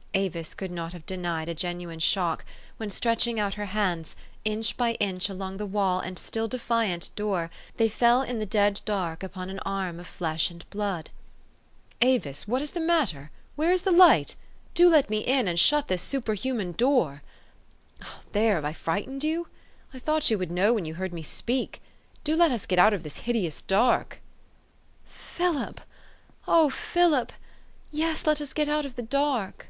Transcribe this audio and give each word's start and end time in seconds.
"Avis 0.14 0.52
could 0.54 0.72
not 0.72 0.92
have 0.92 1.06
denied 1.06 1.48
a 1.48 1.54
genuine 1.54 2.00
shock, 2.00 2.44
when, 2.76 2.90
stretching 2.90 3.38
out 3.38 3.54
her 3.54 3.66
hands, 3.66 4.16
inch 4.44 4.76
by 4.76 4.94
inch 4.94 5.28
along 5.28 5.58
the 5.58 5.64
wall 5.64 6.00
and 6.00 6.18
still 6.18 6.48
defiant 6.48 7.10
door, 7.14 7.50
they 7.76 7.88
fell 7.88 8.20
in 8.22 8.40
the 8.40 8.46
dead 8.46 8.80
dark 8.84 9.22
upon 9.22 9.48
an 9.48 9.60
arm 9.60 10.00
of 10.00 10.08
flesh 10.08 10.50
and 10.50 10.68
blood." 10.70 11.10
Avis, 12.02 12.48
what 12.48 12.60
is 12.62 12.72
the 12.72 12.80
matter? 12.80 13.30
Where 13.54 13.70
is 13.72 13.82
the 13.82 13.92
light? 13.92 14.34
Do 14.74 14.88
let 14.90 15.08
me 15.08 15.18
in, 15.20 15.46
and 15.46 15.56
shut 15.56 15.86
this 15.86 16.02
superhuman 16.02 16.72
door! 16.72 17.22
382 18.00 18.02
THE 18.02 18.04
STORY 18.08 18.08
OF 18.08 18.18
AVIS. 18.18 18.32
There! 18.32 18.54
Have 18.56 18.64
I 18.64 18.72
frightened 18.72 19.22
you? 19.22 19.46
I 19.94 19.98
thought 20.00 20.30
you 20.32 20.36
would 20.38 20.50
know 20.50 20.72
when 20.74 20.84
you 20.84 20.94
heard 20.94 21.12
me 21.12 21.22
speak. 21.22 21.80
Do 22.24 22.34
let 22.34 22.50
us 22.50 22.66
get 22.66 22.80
out 22.80 22.92
of 22.92 23.04
this 23.04 23.18
hideous 23.18 23.62
dark!"" 23.62 24.20
Philip! 25.04 25.80
O 26.48 26.70
Philip! 26.70 27.30
yes, 27.92 28.26
let 28.26 28.40
us 28.40 28.52
get 28.52 28.68
out 28.68 28.84
of 28.84 28.96
the 28.96 29.02
dark!" 29.02 29.64